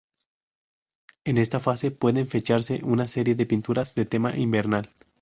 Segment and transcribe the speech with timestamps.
[1.25, 4.95] En esta fase pueden fecharse una serie de pinturas de tema invernal.